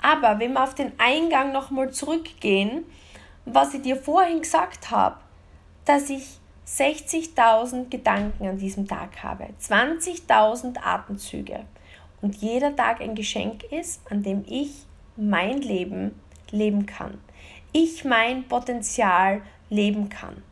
Aber 0.00 0.38
wenn 0.38 0.54
wir 0.54 0.62
auf 0.62 0.74
den 0.74 0.92
Eingang 0.98 1.52
nochmal 1.52 1.90
zurückgehen, 1.90 2.84
was 3.44 3.74
ich 3.74 3.82
dir 3.82 3.96
vorhin 3.96 4.40
gesagt 4.40 4.90
habe, 4.90 5.16
dass 5.84 6.08
ich 6.08 6.38
60.000 6.66 7.90
Gedanken 7.90 8.48
an 8.48 8.56
diesem 8.56 8.88
Tag 8.88 9.22
habe, 9.22 9.48
20.000 9.60 10.78
Atemzüge 10.82 11.66
und 12.24 12.36
jeder 12.36 12.74
Tag 12.74 13.02
ein 13.02 13.14
Geschenk 13.14 13.64
ist, 13.64 14.00
an 14.10 14.22
dem 14.22 14.46
ich 14.48 14.86
mein 15.14 15.60
Leben 15.60 16.18
leben 16.50 16.86
kann. 16.86 17.20
Ich 17.72 18.04
mein 18.06 18.48
Potenzial 18.48 19.42
leben 19.68 20.08
kann. 20.08 20.42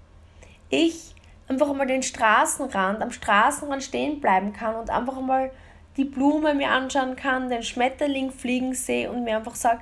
Ich 0.68 1.14
einfach 1.48 1.72
mal 1.72 1.86
den 1.86 2.02
Straßenrand, 2.02 3.00
am 3.00 3.10
Straßenrand 3.10 3.82
stehen 3.82 4.20
bleiben 4.20 4.52
kann 4.52 4.74
und 4.74 4.90
einfach 4.90 5.18
mal 5.22 5.50
die 5.96 6.04
Blume 6.04 6.52
mir 6.52 6.70
anschauen 6.70 7.16
kann, 7.16 7.48
den 7.48 7.62
Schmetterling 7.62 8.30
fliegen 8.30 8.74
sehe 8.74 9.10
und 9.10 9.24
mir 9.24 9.38
einfach 9.38 9.54
sage, 9.54 9.80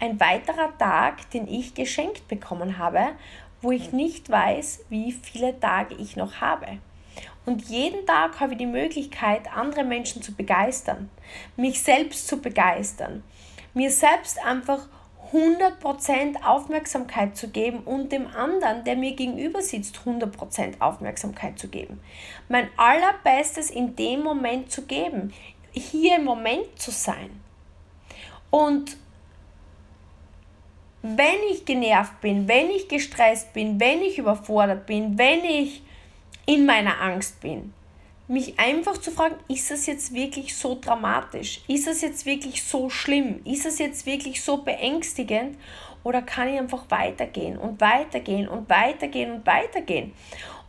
ein 0.00 0.18
weiterer 0.18 0.76
Tag, 0.76 1.30
den 1.30 1.46
ich 1.46 1.74
geschenkt 1.74 2.26
bekommen 2.26 2.78
habe 2.78 3.10
wo 3.60 3.72
ich 3.72 3.92
nicht 3.92 4.30
weiß, 4.30 4.84
wie 4.88 5.12
viele 5.12 5.58
Tage 5.58 5.94
ich 5.96 6.16
noch 6.16 6.40
habe. 6.40 6.78
Und 7.48 7.70
jeden 7.70 8.04
Tag 8.04 8.40
habe 8.40 8.52
ich 8.52 8.58
die 8.58 8.66
Möglichkeit, 8.66 9.50
andere 9.56 9.82
Menschen 9.82 10.20
zu 10.20 10.34
begeistern, 10.34 11.08
mich 11.56 11.82
selbst 11.82 12.28
zu 12.28 12.42
begeistern, 12.42 13.22
mir 13.72 13.90
selbst 13.90 14.38
einfach 14.44 14.86
100% 15.32 16.42
Aufmerksamkeit 16.44 17.38
zu 17.38 17.48
geben 17.48 17.78
und 17.86 18.12
dem 18.12 18.26
anderen, 18.26 18.84
der 18.84 18.96
mir 18.96 19.16
gegenüber 19.16 19.62
sitzt, 19.62 20.00
100% 20.04 20.82
Aufmerksamkeit 20.82 21.58
zu 21.58 21.68
geben. 21.68 22.00
Mein 22.50 22.68
allerbestes 22.76 23.70
in 23.70 23.96
dem 23.96 24.24
Moment 24.24 24.70
zu 24.70 24.82
geben, 24.82 25.32
hier 25.72 26.16
im 26.16 26.24
Moment 26.24 26.66
zu 26.78 26.90
sein. 26.90 27.30
Und 28.50 28.98
wenn 31.00 31.38
ich 31.50 31.64
genervt 31.64 32.20
bin, 32.20 32.46
wenn 32.46 32.68
ich 32.68 32.88
gestresst 32.88 33.54
bin, 33.54 33.80
wenn 33.80 34.02
ich 34.02 34.18
überfordert 34.18 34.84
bin, 34.84 35.16
wenn 35.16 35.42
ich 35.46 35.80
in 36.48 36.64
meiner 36.64 36.98
Angst 37.02 37.40
bin, 37.40 37.74
mich 38.26 38.58
einfach 38.58 38.96
zu 38.96 39.10
fragen, 39.10 39.36
ist 39.48 39.70
es 39.70 39.84
jetzt 39.84 40.14
wirklich 40.14 40.56
so 40.56 40.78
dramatisch? 40.80 41.60
Ist 41.68 41.86
es 41.86 42.00
jetzt 42.00 42.24
wirklich 42.24 42.62
so 42.62 42.88
schlimm? 42.88 43.42
Ist 43.44 43.66
es 43.66 43.78
jetzt 43.78 44.06
wirklich 44.06 44.42
so 44.42 44.62
beängstigend? 44.62 45.58
Oder 46.04 46.22
kann 46.22 46.48
ich 46.48 46.58
einfach 46.58 46.84
weitergehen 46.88 47.58
und 47.58 47.82
weitergehen 47.82 48.48
und 48.48 48.70
weitergehen 48.70 49.30
und 49.30 49.46
weitergehen? 49.46 50.14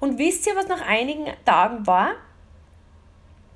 Und 0.01 0.17
wisst 0.17 0.47
ihr, 0.47 0.55
was 0.57 0.67
nach 0.67 0.85
einigen 0.85 1.27
Tagen 1.45 1.87
war? 1.87 2.11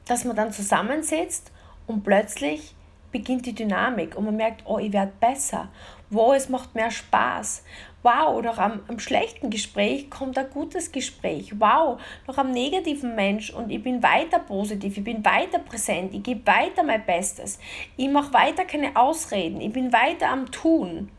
Dass 0.05 0.23
man 0.23 0.37
dann 0.37 0.53
zusammensitzt 0.53 1.51
und 1.87 2.03
plötzlich 2.03 2.73
beginnt 3.11 3.45
die 3.45 3.53
Dynamik 3.53 4.15
und 4.15 4.25
man 4.25 4.37
merkt, 4.37 4.63
oh, 4.65 4.79
ich 4.79 4.93
werde 4.93 5.11
besser 5.19 5.69
wow, 6.13 6.35
es 6.35 6.49
macht 6.49 6.75
mehr 6.75 6.91
Spaß. 6.91 7.63
Wow, 8.03 8.35
oder 8.35 8.57
am, 8.59 8.81
am 8.89 8.99
schlechten 8.99 9.49
Gespräch 9.49 10.09
kommt 10.09 10.37
ein 10.37 10.49
gutes 10.49 10.91
Gespräch. 10.91 11.53
Wow, 11.59 12.01
noch 12.27 12.37
am 12.37 12.51
negativen 12.51 13.15
Mensch 13.15 13.49
und 13.49 13.71
ich 13.71 13.81
bin 13.81 14.03
weiter 14.03 14.39
positiv, 14.39 14.97
ich 14.97 15.03
bin 15.03 15.23
weiter 15.23 15.59
präsent, 15.59 16.13
ich 16.13 16.21
gebe 16.21 16.45
weiter 16.45 16.83
mein 16.83 17.05
Bestes. 17.05 17.59
Ich 17.95 18.09
mache 18.09 18.33
weiter 18.33 18.65
keine 18.65 18.95
Ausreden, 18.97 19.61
ich 19.61 19.71
bin 19.71 19.93
weiter 19.93 20.29
am 20.29 20.51
Tun. 20.51 21.09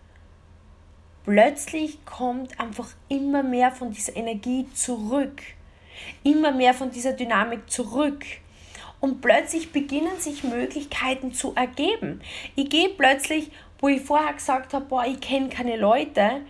Plötzlich 1.25 2.05
kommt 2.05 2.61
einfach 2.61 2.89
immer 3.09 3.43
mehr 3.43 3.73
von 3.73 3.91
dieser 3.91 4.15
Energie 4.15 4.67
zurück. 4.75 5.41
Immer 6.23 6.53
mehr 6.53 6.75
von 6.75 6.91
dieser 6.91 7.15
Dynamik 7.15 7.71
zurück 7.71 8.25
und 9.01 9.23
plötzlich 9.23 9.73
beginnen 9.73 10.19
sich 10.19 10.45
Möglichkeiten 10.45 11.33
zu 11.33 11.55
ergeben. 11.55 12.21
Ich 12.57 12.69
gehe 12.69 12.91
plötzlich 12.91 13.51
wo 13.85 13.89
ich 13.89 14.01
vorher 14.01 14.33
gesagt 14.33 14.73
habe, 14.73 14.87
boah, 14.87 15.05
ich 15.05 15.21
kenne 15.21 15.51
keine 15.51 15.77
Leute, 15.77 16.41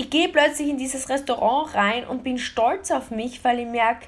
ich 0.00 0.08
gehe 0.08 0.30
plötzlich 0.30 0.70
in 0.70 0.78
dieses 0.78 1.10
Restaurant 1.10 1.74
rein 1.74 2.06
und 2.06 2.24
bin 2.24 2.38
stolz 2.38 2.90
auf 2.90 3.10
mich, 3.10 3.44
weil 3.44 3.58
ich 3.58 3.66
merke, 3.66 4.06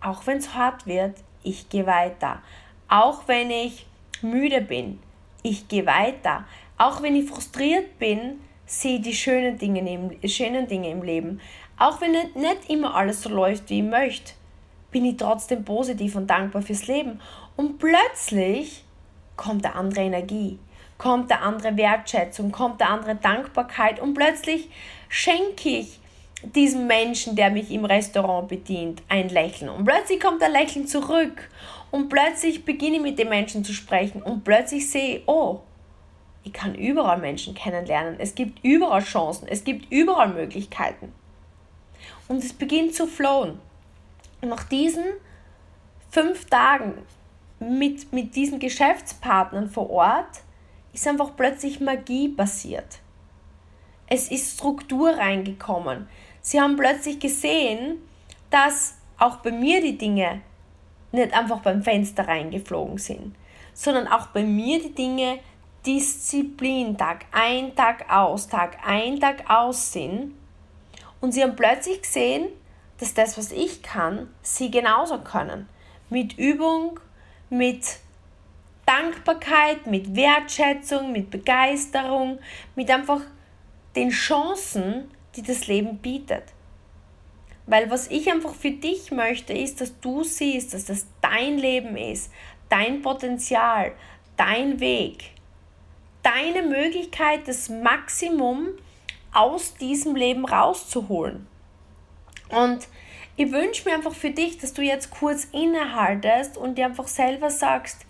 auch 0.00 0.28
wenn 0.28 0.38
es 0.38 0.54
hart 0.54 0.86
wird, 0.86 1.16
ich 1.42 1.68
gehe 1.68 1.86
weiter. 1.86 2.40
Auch 2.86 3.26
wenn 3.26 3.50
ich 3.50 3.84
müde 4.20 4.60
bin, 4.60 5.00
ich 5.42 5.66
gehe 5.66 5.86
weiter. 5.86 6.44
Auch 6.78 7.02
wenn 7.02 7.16
ich 7.16 7.28
frustriert 7.28 7.98
bin, 7.98 8.38
sehe 8.64 9.00
die 9.00 9.12
schönen 9.12 9.58
Dinge 9.58 9.80
im, 9.92 10.28
schönen 10.28 10.68
Dinge 10.68 10.90
im 10.90 11.02
Leben. 11.02 11.40
Auch 11.80 12.00
wenn 12.00 12.12
nicht, 12.12 12.36
nicht 12.36 12.70
immer 12.70 12.94
alles 12.94 13.22
so 13.22 13.28
läuft, 13.28 13.70
wie 13.70 13.80
ich 13.80 13.84
möchte, 13.84 14.34
bin 14.92 15.04
ich 15.04 15.16
trotzdem 15.16 15.64
positiv 15.64 16.14
und 16.14 16.28
dankbar 16.30 16.62
fürs 16.62 16.86
Leben. 16.86 17.20
Und 17.56 17.80
plötzlich 17.80 18.84
kommt 19.34 19.66
eine 19.66 19.74
andere 19.74 20.02
Energie 20.02 20.60
kommt 21.02 21.30
der 21.30 21.42
andere 21.42 21.76
Wertschätzung, 21.76 22.52
kommt 22.52 22.80
der 22.80 22.90
andere 22.90 23.16
Dankbarkeit 23.16 23.98
und 23.98 24.14
plötzlich 24.14 24.70
schenke 25.08 25.68
ich 25.68 25.98
diesem 26.42 26.86
Menschen, 26.86 27.34
der 27.34 27.50
mich 27.50 27.72
im 27.72 27.84
Restaurant 27.84 28.46
bedient, 28.46 29.02
ein 29.08 29.28
Lächeln. 29.28 29.68
Und 29.68 29.84
plötzlich 29.84 30.20
kommt 30.20 30.42
ein 30.42 30.52
Lächeln 30.52 30.86
zurück. 30.86 31.48
Und 31.90 32.08
plötzlich 32.08 32.64
beginne 32.64 32.96
ich 32.96 33.02
mit 33.02 33.18
dem 33.18 33.28
Menschen 33.30 33.64
zu 33.64 33.72
sprechen. 33.72 34.22
Und 34.22 34.44
plötzlich 34.44 34.88
sehe 34.88 35.16
ich, 35.16 35.22
oh, 35.26 35.60
ich 36.44 36.52
kann 36.52 36.74
überall 36.74 37.18
Menschen 37.18 37.54
kennenlernen. 37.54 38.16
Es 38.18 38.34
gibt 38.34 38.64
überall 38.64 39.02
Chancen. 39.02 39.46
Es 39.48 39.64
gibt 39.64 39.92
überall 39.92 40.28
Möglichkeiten. 40.28 41.12
Und 42.28 42.44
es 42.44 42.52
beginnt 42.52 42.94
zu 42.94 43.06
flowen. 43.06 43.60
Und 44.40 44.48
nach 44.48 44.64
diesen 44.64 45.04
fünf 46.10 46.44
Tagen 46.46 46.94
mit, 47.58 48.12
mit 48.12 48.34
diesen 48.36 48.58
Geschäftspartnern 48.58 49.68
vor 49.68 49.90
Ort 49.90 50.42
ist 50.92 51.06
einfach 51.06 51.36
plötzlich 51.36 51.80
Magie 51.80 52.28
passiert. 52.28 52.98
Es 54.06 54.30
ist 54.30 54.54
Struktur 54.54 55.10
reingekommen. 55.10 56.08
Sie 56.42 56.60
haben 56.60 56.76
plötzlich 56.76 57.18
gesehen, 57.18 57.98
dass 58.50 58.94
auch 59.18 59.36
bei 59.36 59.52
mir 59.52 59.80
die 59.80 59.96
Dinge 59.96 60.42
nicht 61.12 61.32
einfach 61.32 61.60
beim 61.60 61.82
Fenster 61.82 62.26
reingeflogen 62.26 62.98
sind, 62.98 63.34
sondern 63.72 64.08
auch 64.08 64.28
bei 64.28 64.42
mir 64.42 64.82
die 64.82 64.94
Dinge 64.94 65.38
Disziplin 65.86 66.96
Tag 66.96 67.26
ein, 67.32 67.74
Tag 67.74 68.10
aus, 68.10 68.48
Tag 68.48 68.78
ein, 68.86 69.18
Tag 69.18 69.48
aus 69.50 69.92
sind. 69.92 70.34
Und 71.20 71.32
sie 71.32 71.42
haben 71.42 71.56
plötzlich 71.56 72.02
gesehen, 72.02 72.48
dass 72.98 73.14
das, 73.14 73.36
was 73.36 73.50
ich 73.50 73.82
kann, 73.82 74.28
sie 74.42 74.70
genauso 74.70 75.18
können. 75.18 75.68
Mit 76.08 76.38
Übung, 76.38 77.00
mit 77.50 77.98
Dankbarkeit, 78.86 79.86
mit 79.86 80.16
Wertschätzung, 80.16 81.12
mit 81.12 81.30
Begeisterung, 81.30 82.38
mit 82.74 82.90
einfach 82.90 83.20
den 83.94 84.10
Chancen, 84.10 85.10
die 85.36 85.42
das 85.42 85.66
Leben 85.66 85.98
bietet. 85.98 86.44
Weil 87.66 87.90
was 87.90 88.08
ich 88.08 88.30
einfach 88.30 88.54
für 88.54 88.72
dich 88.72 89.12
möchte, 89.12 89.52
ist, 89.52 89.80
dass 89.80 89.98
du 90.00 90.24
siehst, 90.24 90.74
dass 90.74 90.86
das 90.86 91.06
dein 91.20 91.58
Leben 91.58 91.96
ist, 91.96 92.32
dein 92.68 93.02
Potenzial, 93.02 93.92
dein 94.36 94.80
Weg, 94.80 95.30
deine 96.22 96.62
Möglichkeit, 96.62 97.46
das 97.46 97.68
Maximum 97.68 98.68
aus 99.32 99.74
diesem 99.74 100.16
Leben 100.16 100.44
rauszuholen. 100.44 101.46
Und 102.48 102.88
ich 103.36 103.50
wünsche 103.50 103.88
mir 103.88 103.94
einfach 103.94 104.14
für 104.14 104.30
dich, 104.30 104.58
dass 104.58 104.74
du 104.74 104.82
jetzt 104.82 105.10
kurz 105.10 105.44
innehaltest 105.52 106.58
und 106.58 106.76
dir 106.76 106.86
einfach 106.86 107.08
selber 107.08 107.50
sagst, 107.50 108.04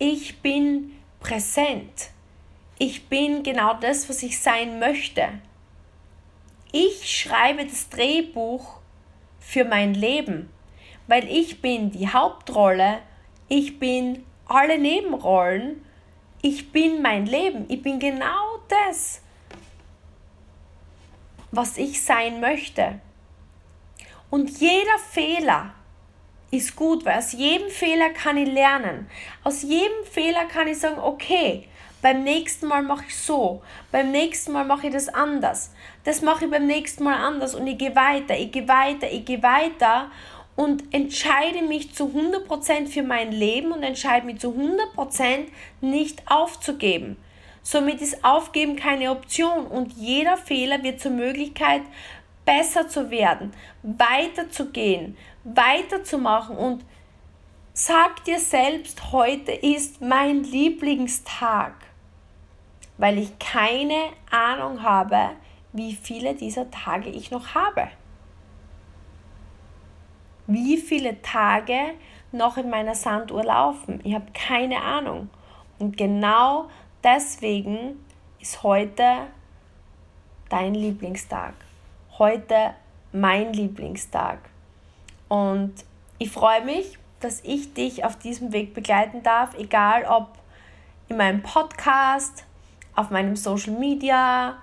ich 0.00 0.40
bin 0.40 0.92
präsent. 1.20 2.10
Ich 2.78 3.08
bin 3.08 3.42
genau 3.42 3.74
das, 3.74 4.08
was 4.08 4.22
ich 4.22 4.40
sein 4.40 4.78
möchte. 4.80 5.28
Ich 6.72 7.08
schreibe 7.10 7.66
das 7.66 7.90
Drehbuch 7.90 8.80
für 9.38 9.64
mein 9.64 9.92
Leben, 9.92 10.48
weil 11.06 11.28
ich 11.28 11.60
bin 11.60 11.90
die 11.90 12.08
Hauptrolle, 12.08 13.00
ich 13.48 13.78
bin 13.78 14.24
alle 14.46 14.78
Nebenrollen, 14.78 15.84
ich 16.40 16.72
bin 16.72 17.02
mein 17.02 17.26
Leben, 17.26 17.66
ich 17.68 17.82
bin 17.82 17.98
genau 17.98 18.58
das, 18.68 19.20
was 21.50 21.76
ich 21.76 22.02
sein 22.02 22.40
möchte. 22.40 23.00
Und 24.30 24.58
jeder 24.60 24.98
Fehler 25.10 25.74
ist 26.50 26.74
gut, 26.76 27.04
weil 27.04 27.18
aus 27.18 27.32
jedem 27.32 27.68
Fehler 27.68 28.10
kann 28.10 28.36
ich 28.36 28.48
lernen. 28.48 29.08
Aus 29.44 29.62
jedem 29.62 30.04
Fehler 30.10 30.46
kann 30.46 30.68
ich 30.68 30.78
sagen, 30.78 30.98
okay, 30.98 31.68
beim 32.02 32.24
nächsten 32.24 32.66
Mal 32.66 32.82
mache 32.82 33.04
ich 33.08 33.16
so, 33.16 33.62
beim 33.92 34.10
nächsten 34.10 34.52
Mal 34.52 34.64
mache 34.64 34.86
ich 34.86 34.92
das 34.92 35.08
anders. 35.08 35.72
Das 36.04 36.22
mache 36.22 36.46
ich 36.46 36.50
beim 36.50 36.66
nächsten 36.66 37.04
Mal 37.04 37.16
anders 37.16 37.54
und 37.54 37.66
ich 37.66 37.78
gehe 37.78 37.94
weiter, 37.94 38.36
ich 38.36 38.52
gehe 38.52 38.66
weiter, 38.66 39.10
ich 39.10 39.24
gehe 39.24 39.42
weiter 39.42 40.10
und 40.56 40.94
entscheide 40.94 41.62
mich 41.62 41.94
zu 41.94 42.06
100% 42.06 42.88
für 42.88 43.02
mein 43.02 43.32
Leben 43.32 43.72
und 43.72 43.82
entscheide 43.82 44.26
mich 44.26 44.38
zu 44.38 44.48
100% 44.96 45.46
nicht 45.80 46.22
aufzugeben. 46.26 47.16
Somit 47.62 48.00
ist 48.00 48.24
Aufgeben 48.24 48.76
keine 48.76 49.10
Option 49.10 49.66
und 49.66 49.92
jeder 49.92 50.38
Fehler 50.38 50.82
wird 50.82 51.00
zur 51.00 51.12
Möglichkeit, 51.12 51.82
besser 52.46 52.88
zu 52.88 53.10
werden, 53.10 53.52
weiterzugehen, 53.82 55.16
weiterzumachen 55.44 56.56
und 56.56 56.84
sag 57.72 58.24
dir 58.24 58.38
selbst, 58.38 59.12
heute 59.12 59.52
ist 59.52 60.00
mein 60.00 60.44
Lieblingstag, 60.44 61.74
weil 62.98 63.18
ich 63.18 63.38
keine 63.38 64.10
Ahnung 64.30 64.82
habe, 64.82 65.30
wie 65.72 65.94
viele 65.94 66.34
dieser 66.34 66.70
Tage 66.70 67.10
ich 67.10 67.30
noch 67.30 67.54
habe. 67.54 67.88
Wie 70.46 70.78
viele 70.78 71.22
Tage 71.22 71.94
noch 72.32 72.56
in 72.56 72.70
meiner 72.70 72.94
Sanduhr 72.94 73.44
laufen. 73.44 74.00
Ich 74.02 74.14
habe 74.14 74.26
keine 74.32 74.82
Ahnung. 74.82 75.30
Und 75.78 75.96
genau 75.96 76.68
deswegen 77.04 78.04
ist 78.40 78.62
heute 78.62 79.28
dein 80.48 80.74
Lieblingstag 80.74 81.54
heute 82.20 82.74
mein 83.12 83.54
Lieblingstag. 83.54 84.49
Und 85.30 85.74
ich 86.18 86.32
freue 86.32 86.64
mich, 86.64 86.98
dass 87.20 87.40
ich 87.44 87.72
dich 87.72 88.04
auf 88.04 88.16
diesem 88.16 88.52
Weg 88.52 88.74
begleiten 88.74 89.22
darf, 89.22 89.56
egal 89.56 90.04
ob 90.04 90.32
in 91.08 91.16
meinem 91.16 91.40
Podcast, 91.40 92.44
auf 92.96 93.10
meinem 93.10 93.36
Social 93.36 93.74
Media, 93.74 94.58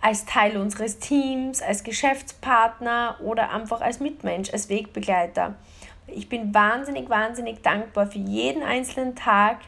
als 0.00 0.24
Teil 0.24 0.56
unseres 0.56 1.00
Teams, 1.00 1.60
als 1.60 1.84
Geschäftspartner 1.84 3.18
oder 3.22 3.50
einfach 3.52 3.82
als 3.82 4.00
Mitmensch, 4.00 4.50
als 4.54 4.70
Wegbegleiter. 4.70 5.54
Ich 6.06 6.30
bin 6.30 6.54
wahnsinnig, 6.54 7.10
wahnsinnig 7.10 7.62
dankbar 7.62 8.06
für 8.06 8.18
jeden 8.18 8.62
einzelnen 8.62 9.16
Tag, 9.16 9.58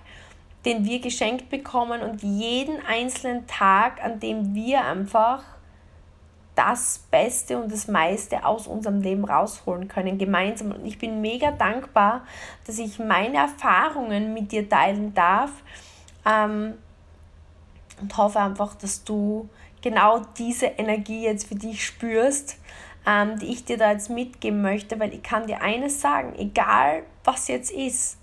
den 0.65 0.87
wir 0.87 1.01
geschenkt 1.01 1.51
bekommen 1.51 2.01
und 2.01 2.23
jeden 2.23 2.81
einzelnen 2.87 3.47
Tag, 3.47 4.03
an 4.03 4.19
dem 4.19 4.55
wir 4.55 4.83
einfach 4.83 5.43
das 6.59 6.99
Beste 7.13 7.57
und 7.57 7.71
das 7.71 7.87
meiste 7.87 8.45
aus 8.45 8.67
unserem 8.67 9.01
Leben 9.01 9.25
rausholen 9.25 9.87
können, 9.87 10.19
gemeinsam. 10.19 10.73
Und 10.73 10.85
ich 10.85 10.99
bin 10.99 11.21
mega 11.21 11.53
dankbar, 11.53 12.27
dass 12.67 12.81
ich 12.81 12.99
meine 12.99 13.37
Erfahrungen 13.37 14.35
mit 14.35 14.51
dir 14.51 14.69
teilen 14.69 15.15
darf 15.15 15.51
ähm, 16.27 16.75
und 18.01 18.17
hoffe 18.17 18.41
einfach, 18.41 18.75
dass 18.75 19.05
du 19.05 19.49
genau 19.83 20.23
diese 20.37 20.67
Energie 20.67 21.23
jetzt 21.23 21.47
für 21.47 21.55
dich 21.55 21.87
spürst, 21.87 22.57
ähm, 23.07 23.39
die 23.39 23.53
ich 23.53 23.65
dir 23.65 23.79
da 23.79 23.93
jetzt 23.93 24.11
mitgeben 24.11 24.61
möchte, 24.61 24.99
weil 24.99 25.15
ich 25.15 25.23
kann 25.23 25.47
dir 25.47 25.63
eines 25.63 26.01
sagen, 26.01 26.35
egal 26.37 27.05
was 27.23 27.47
jetzt 27.47 27.71
ist, 27.71 28.19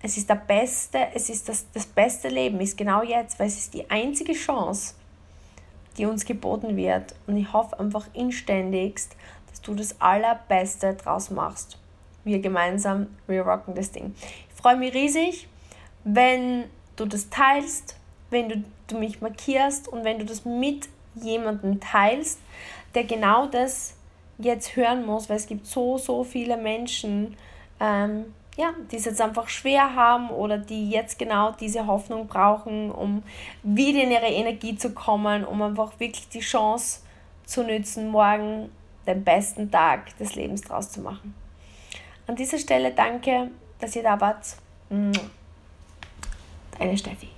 es 0.00 0.16
ist 0.16 0.30
der 0.30 0.36
beste, 0.36 1.08
es 1.14 1.28
ist 1.28 1.50
das, 1.50 1.66
das 1.74 1.84
beste 1.84 2.28
Leben, 2.28 2.60
ist 2.60 2.78
genau 2.78 3.02
jetzt, 3.02 3.38
weil 3.38 3.48
es 3.48 3.58
ist 3.58 3.74
die 3.74 3.90
einzige 3.90 4.32
Chance, 4.32 4.94
die 5.98 6.06
uns 6.06 6.24
geboten 6.24 6.76
wird. 6.76 7.14
Und 7.26 7.36
ich 7.36 7.52
hoffe 7.52 7.78
einfach 7.78 8.06
inständigst, 8.12 9.16
dass 9.50 9.60
du 9.60 9.74
das 9.74 10.00
Allerbeste 10.00 10.94
draus 10.94 11.30
machst. 11.30 11.78
Wir 12.24 12.40
gemeinsam, 12.40 13.08
wir 13.26 13.42
rocken 13.42 13.74
das 13.74 13.90
Ding. 13.90 14.14
Ich 14.54 14.60
freue 14.60 14.76
mich 14.76 14.94
riesig, 14.94 15.48
wenn 16.04 16.64
du 16.96 17.04
das 17.04 17.30
teilst, 17.30 17.96
wenn 18.30 18.48
du, 18.48 18.64
du 18.86 18.98
mich 18.98 19.20
markierst 19.20 19.88
und 19.88 20.04
wenn 20.04 20.18
du 20.18 20.24
das 20.24 20.44
mit 20.44 20.88
jemandem 21.14 21.80
teilst, 21.80 22.38
der 22.94 23.04
genau 23.04 23.46
das 23.46 23.94
jetzt 24.38 24.76
hören 24.76 25.04
muss, 25.04 25.28
weil 25.28 25.36
es 25.36 25.46
gibt 25.46 25.66
so, 25.66 25.98
so 25.98 26.24
viele 26.24 26.56
Menschen, 26.56 27.36
ähm, 27.80 28.26
ja, 28.56 28.74
die 28.90 28.96
es 28.96 29.04
jetzt 29.06 29.20
einfach 29.20 29.48
schwer 29.48 29.94
haben 29.94 30.30
oder 30.30 30.58
die 30.58 30.90
jetzt 30.90 31.18
genau 31.18 31.52
diese 31.52 31.86
Hoffnung 31.86 32.26
brauchen, 32.26 32.90
um 32.90 33.22
wieder 33.62 34.02
in 34.02 34.10
ihre 34.10 34.26
Energie 34.26 34.76
zu 34.76 34.92
kommen, 34.92 35.44
um 35.44 35.62
einfach 35.62 35.98
wirklich 35.98 36.28
die 36.28 36.40
Chance 36.40 37.00
zu 37.44 37.62
nützen, 37.64 38.08
morgen 38.10 38.70
den 39.06 39.24
besten 39.24 39.70
Tag 39.70 40.16
des 40.18 40.34
Lebens 40.34 40.60
draus 40.62 40.90
zu 40.90 41.00
machen. 41.00 41.34
An 42.26 42.36
dieser 42.36 42.58
Stelle 42.58 42.92
danke, 42.92 43.50
dass 43.80 43.96
ihr 43.96 44.02
da 44.02 44.20
wart. 44.20 44.56
Deine 46.78 46.96
Steffi. 46.96 47.28